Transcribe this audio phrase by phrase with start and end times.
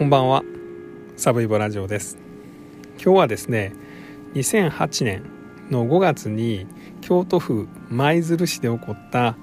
[0.00, 0.42] こんばんは。
[1.18, 2.16] サブイボラジオです。
[2.94, 3.74] 今日はですね
[4.32, 5.24] 2008年
[5.68, 6.66] の5月に
[7.02, 9.36] 京都府舞鶴市で起こった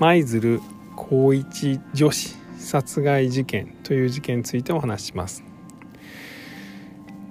[0.00, 0.60] 舞鶴
[0.96, 5.44] 高一女子殺害事件という事件についてお話しします、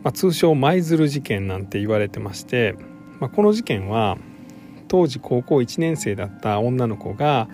[0.06, 2.78] まあ、通称舞鶴事件なんて言われてまして、
[3.20, 4.18] まあ、この事件は
[4.88, 7.50] 当時高校1年生だった女の子が、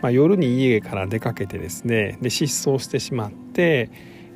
[0.00, 3.88] まあ、夜に家から出かけてですねで失踪してしまって、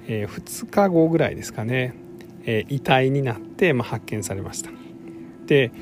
[0.08, 1.94] えー、2日後ぐらいですかね、
[2.44, 4.70] えー、遺体になって、まあ、発見されました。
[5.46, 5.72] で、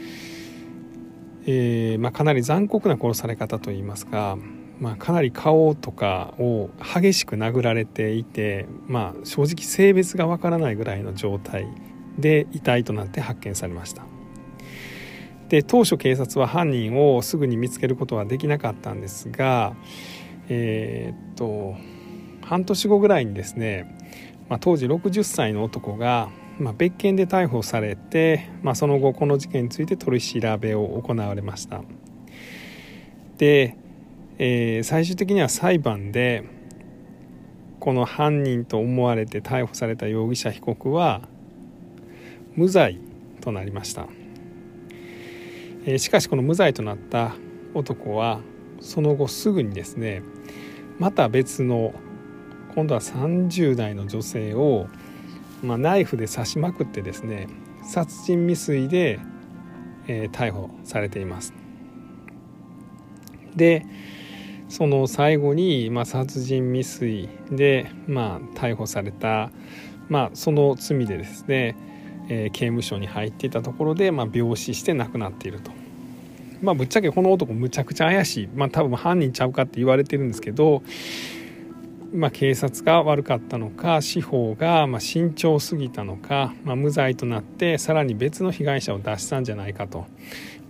[1.46, 4.38] えーまあ、かなり残酷な殺され方といいますか、
[4.80, 11.66] まあ、かなり顔とかを激しく殴られていて、まあ、正直性別がわからないぐらいの状態
[12.18, 14.04] で遺体となって発見されました。
[15.48, 19.76] で当初警察は犯人をすぐに見つけることはできなかったんですが
[20.48, 21.76] えー、っと
[22.44, 23.96] 半年後ぐらいにですね、
[24.48, 31.82] まあ、当時60歳の男が、まあ、別件で逮捕されて、まあ、その後この事件について取り調べを行われました。
[33.38, 33.76] で、
[34.38, 36.44] えー、最終的には裁判で
[37.80, 41.22] この犯人と思われて逮捕された容疑者被告は
[42.54, 43.00] 無罪
[43.40, 44.06] となりました。
[45.86, 47.34] えしかしこの無罪となった
[47.74, 48.40] 男は
[48.80, 50.22] その後すぐにですね
[50.98, 51.92] また別の
[52.74, 54.88] 今度は30代の女性を、
[55.62, 57.48] まあ、ナイフで刺しまくってですね
[57.82, 59.20] 殺人未遂で、
[60.06, 61.54] えー、逮捕されています。
[63.54, 63.86] で
[64.68, 69.50] その最後に、まあ、殺人未遂で、まあ、逮捕された、
[70.08, 71.76] まあ、その罪でですね
[72.28, 75.70] えー、刑務所に入っていたところで、まあ、病死して亡くなっていると。
[76.62, 80.82] まあ、ぶっちゃけこの男むちゃくちゃ怪しい、まあ、多分犯人ちゃうかって言われてるんですけど、
[82.14, 90.06] まあ、警察が悪かったのか司法がま慎重すぎたのか、まあ、無罪となってさらに別の被害者を出したんじゃないかと、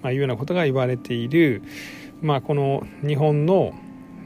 [0.03, 1.63] まあ、いうようなことが言われている、
[2.23, 3.75] まあ、この日本の、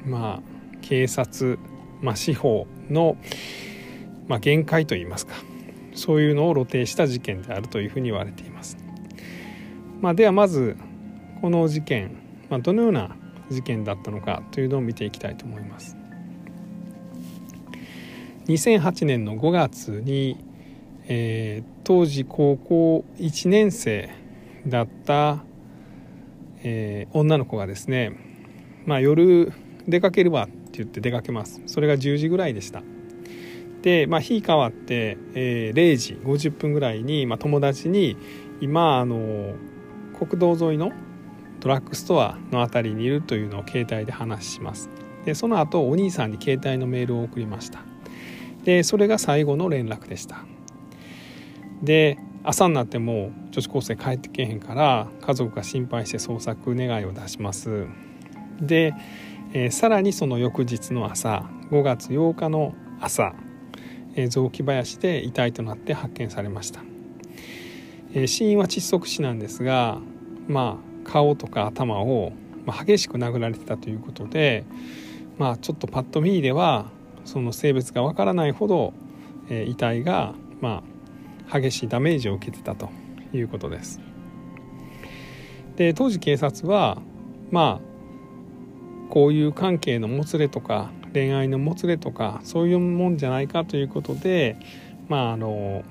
[0.07, 1.59] まあ、警察、
[2.01, 3.17] まあ、司法の、
[4.29, 5.35] まあ、限界といいますか
[5.95, 8.77] そういうのを露呈した事件であるというふうに言われています。
[10.01, 10.77] まあ、ではまず
[11.41, 12.17] この事件、
[12.49, 13.17] まあ、どのような
[13.51, 15.98] 事件だったのかというのを見ていきたいと思います。
[18.49, 20.39] 2008年の5月に、
[21.07, 24.11] えー、当時高校1年生
[24.67, 25.45] だった、
[26.63, 28.19] えー、女の子がですね、
[28.87, 29.53] まあ、夜
[29.87, 31.61] 出かけるわって言って出かけます。
[31.67, 32.83] それが10時ぐらいでした。
[33.83, 38.17] で、まあ、日変わって、えー、0時50分ぐらいに、まあ、友達に
[38.63, 39.55] 今あの
[40.19, 40.93] 国道沿いの
[41.61, 44.89] ドラッグストアの辺りにいるというのを携帯で話します。
[45.27, 47.88] でその後お兄さんに携帯のメールを送りました。
[48.69, 50.45] でそれが最後の連絡でした。
[51.83, 57.87] で朝になっても女子高生帰ってけへんから家族が心配して捜索願いを出します。
[58.61, 58.93] で、
[59.55, 63.33] えー、さらにその翌日の朝5月8日の朝
[64.29, 66.83] 雑木林で遺体となって発見されました、
[68.13, 69.99] え死因は窒息死なんですが
[70.47, 72.33] まあ顔とか頭を
[72.87, 74.67] 激しく殴られてたということで
[75.39, 76.91] まあちょっとパッと見では
[77.29, 78.95] その性別がわからないほど、
[79.51, 80.83] え遺体がま
[81.51, 82.89] あ激しいダメージを受けてたと
[83.35, 84.01] いうことです
[85.77, 87.01] で当時警察は
[87.51, 94.59] まあこういう関係のもつれとか恋愛のもつれとかそういうもんじゃないかということで
[95.09, 95.85] まああの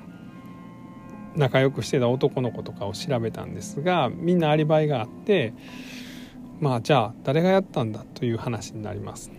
[1.36, 5.54] 仲良くしてた男の子とかを調べたんですがみんなアリバイがあって
[6.59, 9.31] まあじゃあ誰がやったんだという話になります。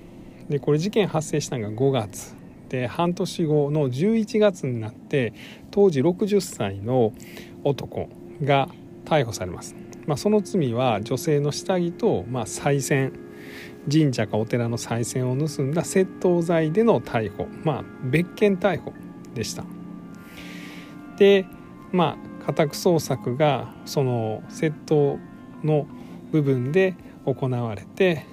[0.48, 2.36] でこれ事件発生したのが5月。
[2.68, 5.32] で半年後の11月になって
[5.70, 7.14] 当時60歳の
[7.64, 8.10] 男
[8.44, 8.68] が
[9.06, 9.74] 逮捕されます。
[10.06, 13.12] まあ、その罪は女性の下着と、まあ、再選
[13.90, 17.46] 神社かお寺の賽銭を盗んだ窃盗罪での逮捕。
[17.64, 18.92] まあ別件逮捕
[19.34, 19.64] でした。
[21.16, 21.46] で
[21.90, 25.18] まあ家宅捜索がその窃盗
[25.64, 25.86] の
[26.32, 26.94] 部分で
[27.24, 28.26] 行われて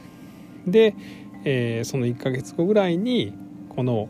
[0.67, 0.95] で、
[1.45, 3.33] えー、その1ヶ月後ぐらいに
[3.69, 4.09] この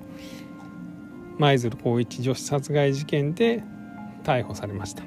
[1.38, 3.64] 舞鶴光一女子殺害事件で
[4.24, 5.04] 逮捕されました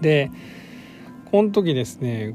[0.00, 0.30] で
[1.30, 2.34] この時ですね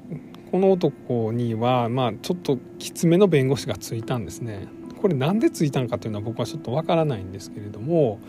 [0.54, 4.68] この男には、まあ、ちょっときつめの弁護士がついたんですね。
[5.02, 8.20] これなんでついたんかというのは僕はちょっとわからないんですけれども、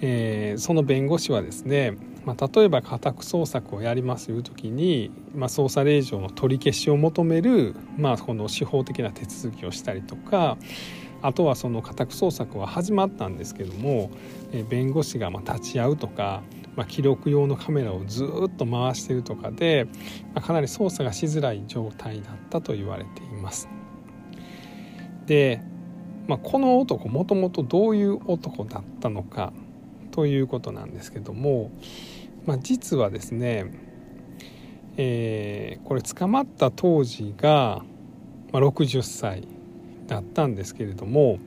[0.00, 10.58] えー、その弁護士はですね、まあ、例えば家宅捜索をやりますいう時に、まあ、捜査令状の取り消しを求める、まあ、この司法的な手続きをしたりとか
[11.22, 14.10] あとはその家宅捜索は始まったんですけども、
[14.68, 16.42] 弁護士がま立ち会うとか、
[16.76, 19.86] まあ、記録用のカメラをずっと回してるとかで、
[20.34, 23.68] まあ、かなり操作がしづらい状態だったと言われています。
[25.26, 25.60] で、
[26.26, 29.52] まあ、この男もともとどういう男だったのか
[30.20, 31.70] ということなんですけども、
[32.44, 33.72] まあ、実はですね、
[34.98, 37.82] えー、これ捕まった当時が、
[38.52, 39.48] まあ、60歳
[40.08, 41.38] だったんですけれども、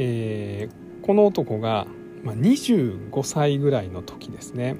[0.00, 1.86] えー、この男が、
[2.24, 4.74] まあ、25歳ぐらいの時ですね、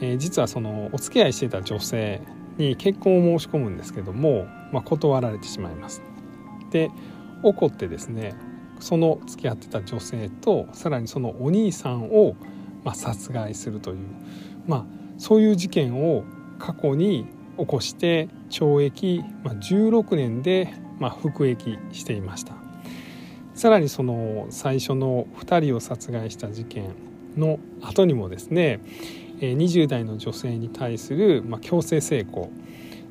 [0.00, 2.22] えー、実はそのお付き合いしてた女性
[2.56, 6.00] に結婚を申し込むんですけども、まあ、断られてしまいます。
[6.70, 6.90] で
[7.42, 8.34] 怒ってですね
[8.80, 12.34] その付き合ってた女性とさらにそのお兄さんを、
[12.84, 13.98] まあ、殺害するという、
[14.66, 14.84] まあ、
[15.18, 16.24] そういう事件を
[16.58, 17.26] 過去に
[17.58, 22.52] 起こして懲役、まあ、16年でまあ、服役していました。
[23.54, 26.94] さらにその最初の2人を殺害した事件
[27.36, 28.80] の後にもですね
[29.40, 32.48] 20代の女性に対する、まあ、強制性交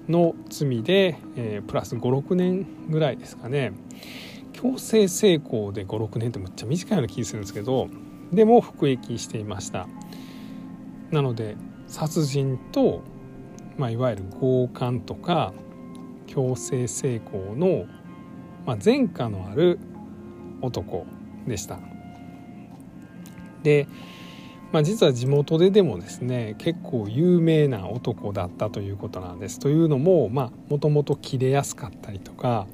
[0.07, 3.73] の罪で、えー、プラス56年ぐらいですかね。
[4.53, 7.89] 強制性交で56年ってむっちゃ短いような気するんですけど
[8.31, 9.87] でも服役していました
[11.11, 11.55] なので
[11.87, 13.01] 殺人と、
[13.77, 15.53] まあ、いわゆる強姦とか
[16.27, 17.85] 強制性交の、
[18.65, 19.79] まあ、前科のある
[20.61, 21.07] 男
[21.47, 21.79] でした。
[23.63, 23.87] で、
[24.71, 29.59] まあ、実は地元ででもですね結構有名な男だったということなんです。
[29.59, 32.67] というのももともと切れやすかったりとか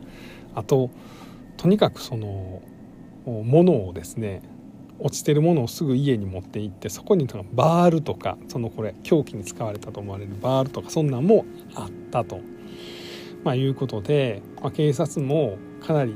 [0.54, 0.90] あと
[1.58, 2.62] とにかくその
[3.26, 4.42] 物をですね
[5.00, 12.40] 落ちてるものをすぐ家に持って行ってそこにバールとかそのこれ凶器に使われたと思われるバールとかそんなんもあったと
[13.46, 16.16] まあ、いうことで、まあ、警察もかなり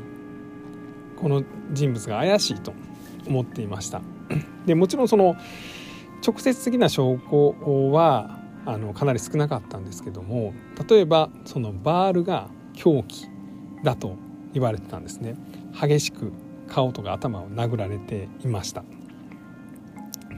[1.15, 2.74] この人物が怪しいと
[3.27, 4.01] 思っていました。
[4.65, 5.35] でもちろんその
[6.25, 10.53] 直接的な証拠はあのかなり少なかったんですけども
[10.89, 13.27] 例えばそのバールが凶器
[13.83, 14.18] だと
[14.54, 15.36] 言われてたんですね。
[15.80, 16.31] 激しく
[16.68, 18.84] 顔とか頭を殴られていました。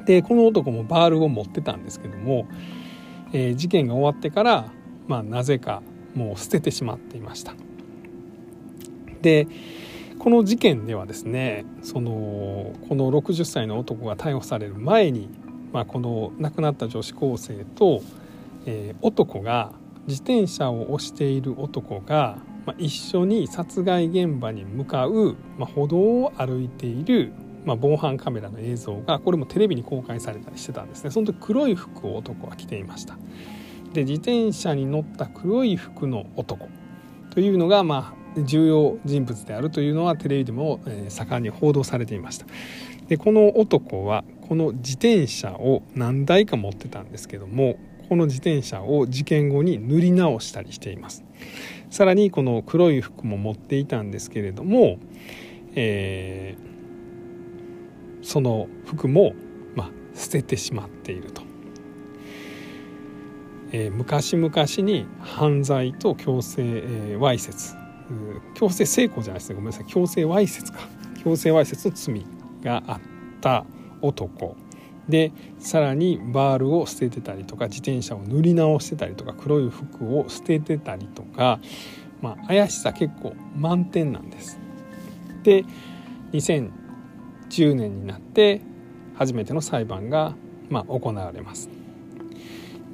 [0.06, 2.48] でこの男もバールを持ってたんですけども、
[3.34, 4.72] えー、事件が終わってから
[5.08, 5.84] まあなぜか
[6.16, 7.54] もう捨ててしまっていました。
[9.22, 9.48] で
[10.18, 15.30] この事件ではですねそのこの60歳の男が逮捕される前に、
[15.72, 18.02] まあ、この亡くなった女子高生と、
[18.66, 19.74] えー、男が
[20.07, 27.31] 自転車を押している男が、まあ、一緒に殺害現場に向かう、まあ、歩道を歩いている、
[27.66, 31.12] まあ、防犯カメラの映像がこれもテレビに公開されたりしてたんですね。
[31.12, 33.18] その時黒い服を男は着ていました。
[33.94, 36.69] で自転車に乗った黒い服の男。
[37.31, 42.46] というのが、まあ、重要人物であるというのはテレビでも、盛んに報道されていました。
[43.07, 51.25] でこの男はこの自転車を何台か持ってたんですけどもこの自転車を事件後に塗り直したりしています。
[51.92, 54.98] さらにこの黒い服も持っていたんですけれども、
[55.76, 59.34] えー、その服も、
[59.76, 61.44] まあ、捨ててしまっていると。
[63.74, 64.52] えー、昔々
[64.86, 67.76] に犯罪と強制、えー、わいせつ。
[68.56, 69.56] 強制性交じゃないですね。
[69.56, 69.86] ごめんなさい。
[69.86, 70.80] 強制わいせつか。
[71.24, 72.26] 強制わいせつの罪
[72.64, 73.00] があっ
[73.42, 73.66] た
[74.02, 74.56] 男。
[75.11, 81.59] でさらにバールを捨ててたりとか自転車を塗り直してたりとか黒い服を捨ててたりとか、
[82.21, 84.59] まあ、怪しさ結構満点なんです。
[85.44, 85.65] で
[86.31, 88.61] 2010年になって
[89.15, 90.35] 初めての裁判が、
[90.69, 91.69] まあ、行われます。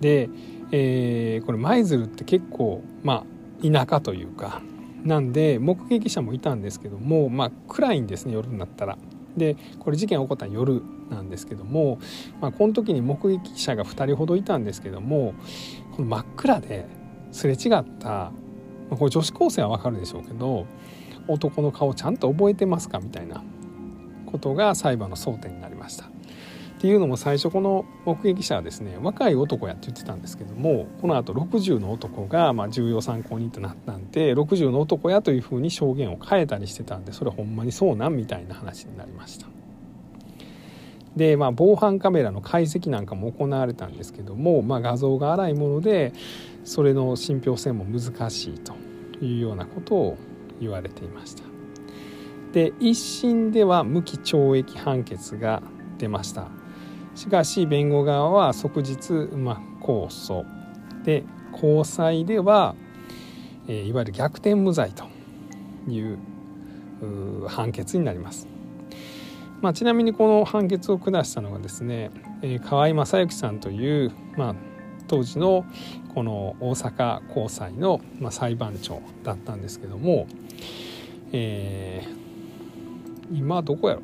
[0.01, 0.29] で
[0.71, 3.23] えー、これ舞鶴って結構ま
[3.61, 4.61] あ田舎というか
[5.05, 8.97] なんで目撃者もいたんですけどもまあ暗いんですね夜になったら。
[9.37, 11.99] でこれ事件起こった夜なんですけども、
[12.41, 15.33] まあ、この時に目撃者が2人ほどいたんですけども
[15.95, 16.85] この真っ暗で
[17.31, 18.31] すれ違った、ま
[18.91, 20.65] あ、これ女子高生は分かるでしょうけど
[21.27, 23.43] 男の顔ちゃんと覚えてますかみたいな
[24.25, 26.05] ことが裁判の争点になりました。
[26.05, 39.56] っていうのも最初この目撃者はですね若い男やって言ってたんですけどもこのあと60の男がま重要参考人となったんで60の男やというふうに証言を変えたりしてたんでそれほんまにそうなんみたいな話になりました。
[41.17, 46.13] でまあ、防犯カメラの解析なんかも行われたんですけども、まあ、画像が荒いもので
[46.63, 48.75] それの信憑性も難しいと
[49.19, 50.17] いうようなことを
[50.61, 51.43] 言われていました。
[52.53, 55.63] で一審では無期懲役判決が
[55.97, 56.47] 出ました。
[57.15, 60.45] しかし弁護側は即日、まあ、控訴
[61.03, 62.75] で高裁では、
[63.67, 65.05] え、いわゆる逆転無罪と
[65.89, 66.19] いう、
[67.47, 68.56] 判決になります。
[69.61, 72.11] まあ、ちなみにこの判決を下したのがですね、
[72.41, 74.55] えー、河合正幸さんという、まあ、
[75.07, 75.65] 当時の
[76.13, 80.27] この大阪高裁の、まあ、裁判長だったんですけども、
[81.31, 84.01] えー、今どこやろ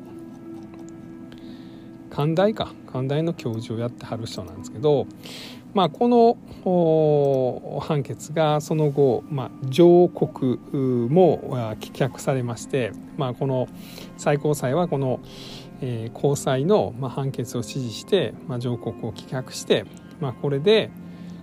[2.14, 2.72] 寛大か。
[2.92, 5.08] 寛大の教授をやってはる人なんですけど、
[5.74, 10.58] まあ、この判決がその後、まあ、上告
[11.10, 11.40] も
[11.80, 13.68] 棄却されまして、まあ、この
[14.16, 15.20] 最高裁はこの、
[15.80, 19.84] えー、高裁の、まあ、判決を支持して、まあ、上告を棄却して、
[20.20, 20.90] まあ、これで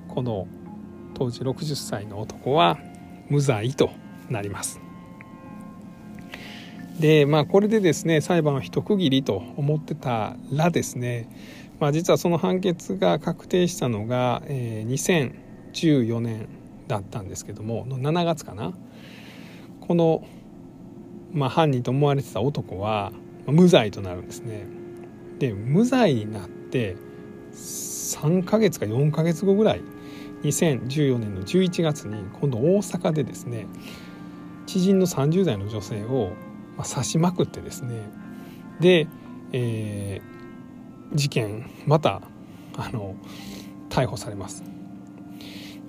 [0.07, 0.47] この
[1.13, 2.79] 当時60歳の男は
[3.29, 3.91] 無罪と
[4.29, 4.79] なります。
[6.99, 11.27] でまあこれでですね裁判は一区切りと思ってたらですね
[11.81, 15.33] まあ、実はその判決が確定したのが、えー、
[15.73, 16.47] 2014年
[16.87, 18.71] だったんですけどもの7月かな
[19.81, 20.23] この、
[21.33, 23.11] まあ、犯人と思われてた男は、
[23.47, 24.67] 無罪となるんですね。
[25.39, 26.95] で無罪になって
[27.51, 29.81] 3ヶ月か4ヶ月後ぐらい
[30.43, 33.65] 2014年の11月に今度大阪でですね
[34.67, 36.33] 知人の30代の女性を、
[36.77, 38.09] 刺しまくってですね
[38.79, 39.07] で、
[39.51, 40.30] えー、
[41.13, 42.21] 事件また
[42.77, 43.15] あの
[43.89, 44.63] 逮捕されます。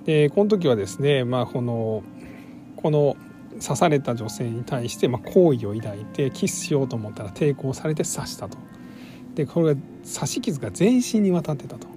[0.05, 2.03] でこの時はですね、まあ、この
[2.75, 3.15] この
[3.61, 8.57] 刺された女性に対して、まあ、好意を抱いてキスしようと思ったら抵抗されて刺したと。
[9.35, 11.87] でこれが刺し傷が全身にわたってたと。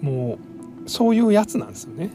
[0.00, 0.38] も
[0.86, 2.10] うそういうやつなんですよね。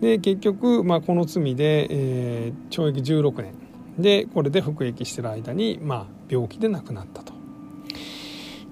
[0.00, 3.52] で結局、まあ、この罪で、えー、懲役16年
[3.98, 7.29] でこれで服役してる間に、まあ、病気で亡くなったと。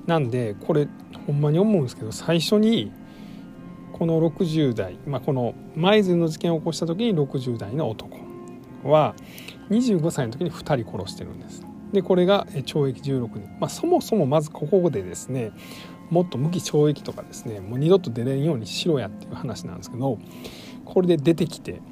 [0.09, 0.89] なんでこれ
[1.27, 2.91] ほんまに思うんですけど最初に
[3.93, 8.19] この60代、まあ、この舞鶴の事件を起こした時に60代の男
[8.85, 9.15] は
[9.69, 11.63] 25歳の時に2人殺してるんです。
[11.93, 15.53] でこれが懲役16年、まあ、そもそもまずここでですね
[16.11, 20.19] もっと無期懲役とかですねもう二度と出れんようにしろやっていう話なんですけど
[20.87, 21.83] これで出てきて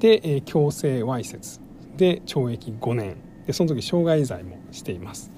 [0.00, 1.60] で強制わいせつ
[1.96, 5.30] で懲役5年でその時傷害罪もしています。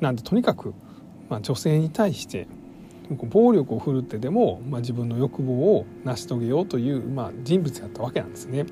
[0.00, 0.72] なんでとにかく
[1.30, 2.46] まあ、女性に対して
[3.16, 8.66] 暴力を振るってでも、まあ、自分の欲望を成し遂げようという、まあ、人物やったわけなんですね。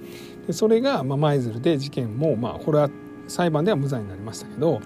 [0.46, 2.90] でそれが、まあ、舞鶴で事件も、まあ、これは
[3.26, 4.80] 裁判では無罪になりましたけど、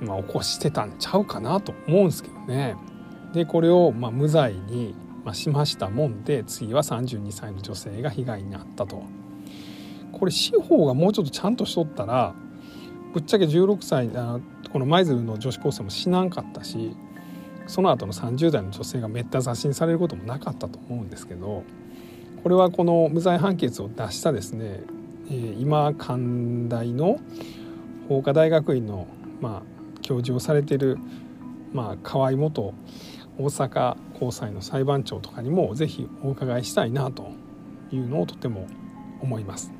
[0.00, 2.76] まあ、起こしてたんちゃうかなと思うんですけどね。
[3.32, 4.94] でこれを、まあ、無罪に、
[5.24, 9.02] まあ、しましたもんで次は32歳の女性が被害に遭ったと。
[10.12, 12.34] これ司法がもうちょっとちゃんとしとったら
[13.12, 14.38] ぶっちゃけ16歳あ
[14.72, 16.96] この舞鶴の女子高生も死なんかったし
[17.66, 21.64] その後の30代の女性がめった刺しにされることもなかったと思うんですけど
[22.42, 24.80] これはこの無罪判決を出したですね、
[25.30, 27.20] え、今寛大の
[28.08, 29.06] 法科大学院の、
[29.40, 30.98] まあ、教授をされてる、
[31.72, 32.74] まあ、河合元
[33.38, 37.30] 大阪高裁の裁判長とかにも是非お伺いしたいなと
[37.92, 38.66] いうのをとても
[39.20, 39.72] 思います。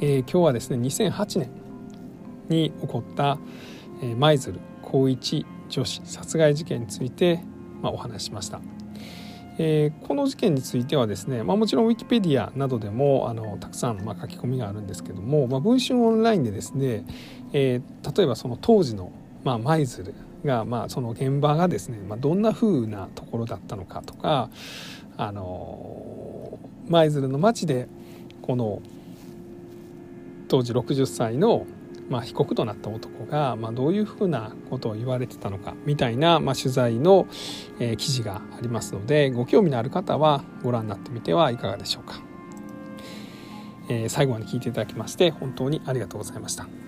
[0.00, 1.65] えー、今日はですね2008年
[2.48, 3.38] に起こった
[4.16, 7.40] 舞鶴高一女子殺害事件について、
[7.82, 8.60] まあ、お話しました。
[9.58, 17.06] えー、この事件についてはですね、まあ、もちろんウィキペディアなどでもあのたくさんまあ書き込みがあるんですけども、まあ、文春オンラインでですね、
[17.54, 19.12] えー、例えばその当時の
[19.44, 24.50] 舞、まあ、鶴が、まあ、その現場がですね、まあ、どんな風なところだったのかとか
[25.16, 27.88] あの舞鶴の町で
[28.42, 28.82] この
[30.48, 31.66] 当時60歳の
[32.08, 37.26] まあ、被告となった男が、まあ、どういうふうなことを言われてたのかみたいな、まあ、取材の、
[37.80, 42.20] えー、記事がありますのでご興味のある方はご覧になってみてはいかがでしょうか、
[43.88, 46.85] えー、最後まで聞いていただきまして本当にありがとうございました。